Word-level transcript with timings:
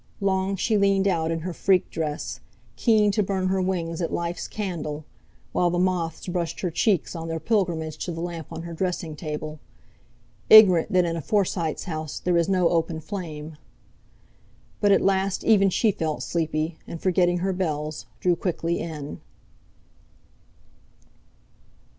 Long 0.19 0.55
she 0.55 0.79
leaned 0.79 1.07
out 1.07 1.29
in 1.29 1.41
her 1.41 1.53
freak 1.53 1.91
dress, 1.91 2.39
keen 2.75 3.11
to 3.11 3.21
burn 3.21 3.49
her 3.49 3.61
wings 3.61 4.01
at 4.01 4.11
life's 4.11 4.47
candle; 4.47 5.05
while 5.51 5.69
the 5.69 5.77
moths 5.77 6.25
brushed 6.27 6.61
her 6.61 6.71
cheeks 6.71 7.15
on 7.15 7.27
their 7.27 7.39
pilgrimage 7.39 7.99
to 8.03 8.11
the 8.11 8.19
lamp 8.19 8.47
on 8.51 8.63
her 8.63 8.73
dressing 8.73 9.15
table, 9.15 9.59
ignorant 10.49 10.91
that 10.91 11.05
in 11.05 11.15
a 11.15 11.21
Forsyte's 11.21 11.83
house 11.83 12.17
there 12.19 12.35
is 12.35 12.49
no 12.49 12.69
open 12.69 12.99
flame. 12.99 13.57
But 14.79 14.91
at 14.91 15.03
last 15.03 15.43
even 15.43 15.69
she 15.69 15.91
felt 15.91 16.23
sleepy, 16.23 16.79
and, 16.87 16.99
forgetting 16.99 17.37
her 17.37 17.53
bells, 17.53 18.07
drew 18.19 18.35
quickly 18.35 18.79
in. 18.79 19.21